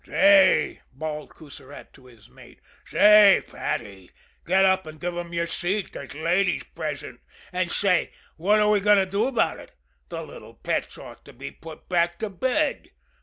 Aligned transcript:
"Say!" 0.03 0.81
bawled 0.91 1.29
Coussirat 1.29 1.93
to 1.93 2.07
his 2.07 2.27
mate. 2.27 2.59
"Say, 2.85 3.43
Fatty, 3.45 4.09
get 4.47 4.65
up 4.65 4.87
and 4.87 4.99
give 4.99 5.15
'em 5.15 5.31
your 5.31 5.45
seat 5.45 5.93
there's 5.93 6.15
ladies 6.15 6.63
present. 6.63 7.21
And 7.53 7.71
say, 7.71 8.11
what 8.35 8.59
are 8.59 8.69
we 8.71 8.79
going 8.79 8.97
to 8.97 9.05
do 9.05 9.27
about 9.27 9.59
it? 9.59 9.73
The 10.09 10.23
little 10.23 10.55
pets 10.55 10.97
ought 10.97 11.23
to 11.25 11.33
be 11.33 11.51
put 11.51 11.87
back 11.87 12.17
to 12.17 12.31
bed." 12.31 12.89